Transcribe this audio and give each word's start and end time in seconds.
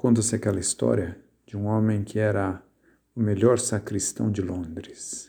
Conta-se 0.00 0.36
aquela 0.36 0.60
história 0.60 1.18
de 1.44 1.56
um 1.56 1.66
homem 1.66 2.04
que 2.04 2.20
era 2.20 2.62
o 3.16 3.20
melhor 3.20 3.58
sacristão 3.58 4.30
de 4.30 4.40
Londres. 4.40 5.28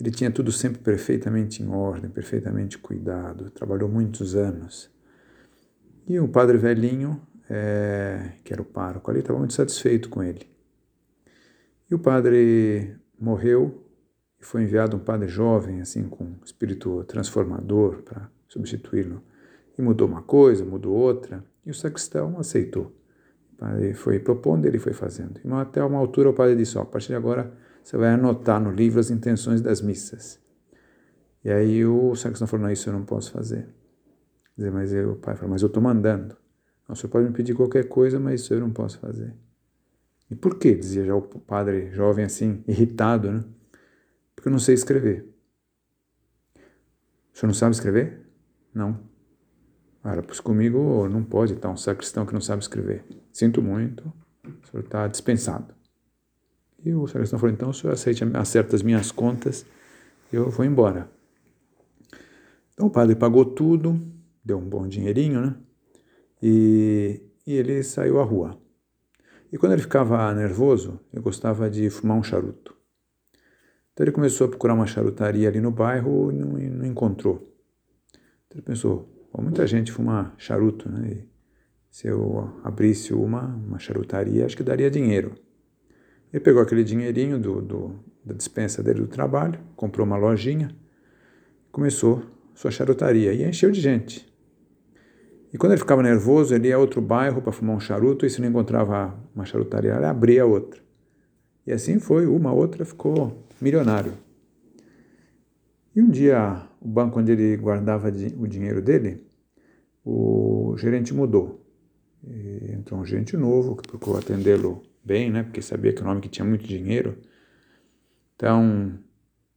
Ele 0.00 0.10
tinha 0.10 0.28
tudo 0.28 0.50
sempre 0.50 0.80
perfeitamente 0.80 1.62
em 1.62 1.68
ordem, 1.68 2.10
perfeitamente 2.10 2.78
cuidado, 2.78 3.48
trabalhou 3.48 3.88
muitos 3.88 4.34
anos. 4.34 4.90
E 6.04 6.18
o 6.18 6.26
padre 6.26 6.58
velhinho, 6.58 7.24
é, 7.48 8.32
que 8.42 8.52
era 8.52 8.60
o 8.60 8.64
pároco 8.64 9.08
ali, 9.08 9.20
estava 9.20 9.38
muito 9.38 9.54
satisfeito 9.54 10.08
com 10.08 10.20
ele. 10.20 10.50
E 11.88 11.94
o 11.94 11.98
padre 12.00 12.96
morreu 13.16 13.86
e 14.40 14.44
foi 14.44 14.64
enviado 14.64 14.96
um 14.96 15.00
padre 15.00 15.28
jovem, 15.28 15.80
assim, 15.80 16.08
com 16.08 16.34
espírito 16.44 17.04
transformador 17.04 18.02
para 18.02 18.28
substituí-lo. 18.48 19.22
E 19.78 19.80
mudou 19.80 20.08
uma 20.08 20.22
coisa, 20.22 20.64
mudou 20.64 20.92
outra, 20.92 21.44
e 21.64 21.70
o 21.70 21.74
sacristão 21.74 22.36
aceitou. 22.36 22.92
Padre 23.58 23.94
foi 23.94 24.18
propondo, 24.18 24.66
ele 24.66 24.78
foi 24.78 24.92
fazendo. 24.92 25.40
E 25.42 25.52
até 25.52 25.82
uma 25.82 25.98
altura 25.98 26.30
o 26.30 26.34
padre 26.34 26.56
disse: 26.56 26.76
ó, 26.76 26.82
a 26.82 26.84
partir 26.84 27.08
de 27.08 27.14
agora 27.14 27.52
você 27.82 27.96
vai 27.96 28.10
anotar 28.10 28.60
no 28.60 28.70
livro 28.70 29.00
as 29.00 29.10
intenções 29.10 29.60
das 29.62 29.80
missas. 29.80 30.38
E 31.42 31.50
aí 31.50 31.84
o 31.84 32.14
sacristão 32.14 32.46
falou: 32.46 32.66
não, 32.66 32.72
isso 32.72 32.88
eu 32.88 32.92
não 32.92 33.04
posso 33.04 33.30
fazer. 33.30 33.68
Dizer, 34.56 34.70
mas 34.70 34.92
eu, 34.92 35.12
o 35.12 35.16
pai 35.16 35.34
falou: 35.36 35.50
mas 35.50 35.62
eu 35.62 35.68
estou 35.68 35.82
mandando. 35.82 36.36
Não, 36.86 36.92
o 36.92 36.96
senhor 36.96 37.10
pode 37.10 37.26
me 37.26 37.32
pedir 37.32 37.54
qualquer 37.54 37.88
coisa, 37.88 38.20
mas 38.20 38.42
isso 38.42 38.52
eu 38.52 38.60
não 38.60 38.70
posso 38.70 38.98
fazer. 38.98 39.34
E 40.30 40.34
por 40.34 40.58
quê? 40.58 40.74
Dizia 40.74 41.04
já 41.04 41.14
o 41.14 41.22
padre 41.22 41.90
jovem 41.92 42.24
assim, 42.24 42.62
irritado, 42.68 43.32
né? 43.32 43.44
Porque 44.34 44.48
eu 44.48 44.52
não 44.52 44.58
sei 44.58 44.74
escrever. 44.74 45.32
O 47.32 47.38
senhor 47.38 47.48
não 47.48 47.54
sabe 47.54 47.74
escrever? 47.74 48.26
Não. 48.74 49.00
Ora, 50.08 50.22
pois 50.22 50.38
comigo 50.38 51.08
não 51.08 51.24
pode 51.24 51.52
um 51.66 51.76
sacristão 51.76 52.24
que 52.24 52.32
não 52.32 52.40
sabe 52.40 52.62
escrever. 52.62 53.04
Sinto 53.32 53.60
muito, 53.60 54.12
o 54.44 54.66
senhor 54.68 54.84
está 54.84 55.08
dispensado. 55.08 55.74
E 56.84 56.94
o 56.94 57.08
sacristão 57.08 57.40
falou, 57.40 57.52
então 57.52 57.70
o 57.70 57.74
senhor 57.74 57.92
aceite, 57.92 58.22
acerta 58.34 58.76
as 58.76 58.82
minhas 58.82 59.10
contas, 59.10 59.66
eu 60.32 60.48
vou 60.48 60.64
embora. 60.64 61.10
Então 62.72 62.86
o 62.86 62.90
padre 62.90 63.16
pagou 63.16 63.44
tudo, 63.44 64.00
deu 64.44 64.58
um 64.58 64.68
bom 64.68 64.86
dinheirinho, 64.86 65.40
né? 65.40 65.56
E, 66.40 67.20
e 67.44 67.54
ele 67.54 67.82
saiu 67.82 68.20
à 68.20 68.22
rua. 68.22 68.56
E 69.52 69.58
quando 69.58 69.72
ele 69.72 69.82
ficava 69.82 70.32
nervoso, 70.32 71.00
ele 71.12 71.20
gostava 71.20 71.68
de 71.68 71.90
fumar 71.90 72.16
um 72.16 72.22
charuto. 72.22 72.76
Então 73.92 74.04
ele 74.04 74.12
começou 74.12 74.46
a 74.46 74.50
procurar 74.50 74.74
uma 74.74 74.86
charutaria 74.86 75.48
ali 75.48 75.60
no 75.60 75.72
bairro 75.72 76.30
e 76.30 76.36
não, 76.36 76.52
não 76.52 76.86
encontrou. 76.86 77.52
Então 78.46 78.58
ele 78.58 78.62
pensou, 78.62 79.15
muita 79.42 79.66
gente 79.66 79.92
fuma 79.92 80.32
charuto, 80.38 80.90
né? 80.90 81.10
E 81.12 81.28
se 81.90 82.08
eu 82.08 82.50
abrisse 82.62 83.14
uma, 83.14 83.42
uma 83.42 83.78
charutaria, 83.78 84.44
acho 84.44 84.56
que 84.56 84.62
daria 84.62 84.90
dinheiro. 84.90 85.34
Ele 86.32 86.42
pegou 86.42 86.60
aquele 86.60 86.84
dinheirinho 86.84 87.38
do, 87.38 87.62
do, 87.62 87.94
da 88.24 88.34
dispensa 88.34 88.82
dele 88.82 89.00
do 89.00 89.06
trabalho, 89.06 89.58
comprou 89.74 90.06
uma 90.06 90.16
lojinha, 90.16 90.74
começou 91.70 92.22
sua 92.54 92.70
charutaria 92.70 93.32
e 93.32 93.44
encheu 93.44 93.70
de 93.70 93.80
gente. 93.80 94.26
E 95.52 95.58
quando 95.58 95.72
ele 95.72 95.80
ficava 95.80 96.02
nervoso, 96.02 96.54
ele 96.54 96.68
ia 96.68 96.76
a 96.76 96.78
outro 96.78 97.00
bairro 97.00 97.40
para 97.40 97.52
fumar 97.52 97.76
um 97.76 97.80
charuto 97.80 98.26
e 98.26 98.30
se 98.30 98.40
não 98.40 98.48
encontrava 98.48 99.14
uma 99.34 99.44
charutaria, 99.44 99.94
ele 99.94 100.04
abria 100.04 100.44
outra. 100.44 100.80
E 101.66 101.72
assim 101.72 101.98
foi, 101.98 102.26
uma 102.26 102.52
outra 102.52 102.84
ficou 102.84 103.46
milionário. 103.60 104.12
E 105.96 106.02
um 106.02 106.10
dia, 106.10 106.68
o 106.78 106.86
banco 106.86 107.18
onde 107.18 107.32
ele 107.32 107.56
guardava 107.56 108.08
o 108.08 108.46
dinheiro 108.46 108.82
dele, 108.82 109.26
o 110.04 110.76
gerente 110.76 111.14
mudou. 111.14 111.66
E 112.22 112.70
entrou 112.72 113.00
um 113.00 113.04
gerente 113.04 113.34
novo 113.34 113.74
que 113.74 113.88
procurou 113.88 114.18
atendê-lo 114.18 114.82
bem, 115.02 115.30
né? 115.30 115.42
Porque 115.42 115.62
sabia 115.62 115.94
que 115.94 116.02
o 116.02 116.04
nome 116.04 116.20
que 116.20 116.28
tinha 116.28 116.44
muito 116.44 116.66
dinheiro. 116.66 117.16
Então, 118.34 118.98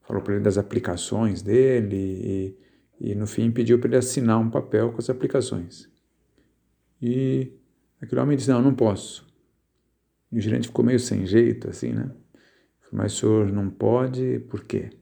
falou 0.04 0.23
para 0.23 0.36
ele 0.36 0.44
das 0.44 0.58
aplicações 0.58 1.41
dele 1.41 2.56
e, 3.02 3.12
e 3.12 3.16
no 3.16 3.28
fim 3.28 3.52
pediu 3.52 3.78
para 3.78 3.90
ele 3.90 3.97
assinar 3.97 4.40
um 4.40 4.50
papel 4.50 4.94
com 4.94 5.00
as 5.00 5.09
aplicações. 5.09 5.90
E 7.02 7.52
aquele 8.02 8.22
homem 8.22 8.38
disse: 8.38 8.50
Não, 8.50 8.62
não 8.62 8.74
posso. 8.74 9.28
E 10.31 10.38
o 10.38 10.42
gerente 10.42 10.69
ficou 10.69 10.86
meio 10.86 11.02
sem 11.02 11.25
jeito, 11.25 11.69
assim, 11.69 11.92
né? 11.92 12.09
Mas 12.94 13.13
o 13.13 13.18
senhor 13.18 13.52
não 13.52 13.69
pode, 13.69 14.40
por 14.47 14.63
quê? 14.63 14.99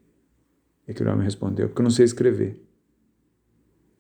E 0.88 0.92
aquele 0.92 1.10
homem 1.10 1.24
respondeu: 1.24 1.68
Porque 1.68 1.82
eu 1.82 1.84
não 1.84 1.92
sei 1.92 2.06
escrever. 2.06 2.62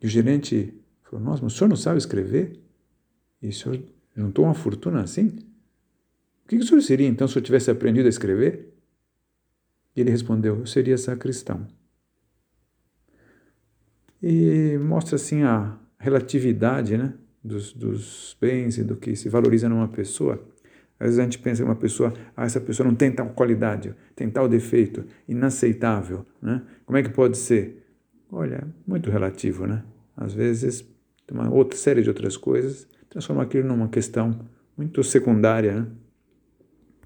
E 0.02 0.06
o 0.06 0.10
gerente 0.10 0.74
falou: 1.04 1.24
Nossa, 1.24 1.44
mas 1.44 1.54
o 1.54 1.58
senhor 1.58 1.68
não 1.68 1.76
sabe 1.76 1.98
escrever? 1.98 2.60
E 3.42 3.50
o 3.50 3.54
senhor 3.54 3.80
juntou 4.16 4.46
uma 4.46 4.54
fortuna 4.54 5.02
assim? 5.02 5.28
O 6.46 6.48
que 6.48 6.56
o 6.56 6.64
senhor 6.64 6.82
seria 6.82 7.08
então 7.08 7.28
se 7.28 7.38
eu 7.38 7.42
tivesse 7.42 7.70
aprendido 7.70 8.06
a 8.06 8.10
escrever? 8.10 8.74
E 9.96 10.02
ele 10.02 10.10
respondeu: 10.10 10.60
Eu 10.60 10.66
seria 10.66 10.98
sacristão. 10.98 11.68
E 14.22 14.78
mostra 14.80 15.16
assim 15.16 15.44
a 15.44 15.78
relatividade 16.00 16.98
né, 16.98 17.14
dos, 17.44 17.74
dos 17.74 18.36
bens 18.40 18.78
e 18.78 18.84
do 18.84 18.96
que 18.96 19.16
se 19.16 19.30
valoriza 19.30 19.70
numa 19.70 19.88
pessoa. 19.88 20.44
Às 21.00 21.08
vezes 21.08 21.20
a 21.20 21.24
gente 21.24 21.40
pensa 21.40 21.62
em 21.62 21.66
uma 21.66 21.76
pessoa, 21.76 22.14
ah, 22.36 22.46
essa 22.46 22.60
pessoa 22.60 22.88
não 22.88 22.96
tem 22.96 23.12
tal 23.12 23.30
qualidade, 23.30 23.94
tem 24.16 24.30
tal 24.30 24.48
defeito, 24.48 25.06
inaceitável, 25.28 26.26
né? 26.42 26.62
Como 26.86 26.98
é 26.98 27.04
que 27.04 27.10
pode 27.10 27.38
ser? 27.38 27.86
Olha, 28.32 28.68
muito 28.86 29.10
relativo, 29.10 29.68
né? 29.68 29.84
Às 30.16 30.34
vezes, 30.34 30.86
uma 31.32 31.54
outra 31.54 31.78
série 31.78 32.02
de 32.02 32.10
outras 32.10 32.36
coisas 32.36 32.88
transforma 33.10 33.44
aquilo 33.44 33.68
numa 33.68 33.88
questão 33.88 34.40
muito 34.76 35.04
secundária, 35.04 35.82
né? 35.82 35.88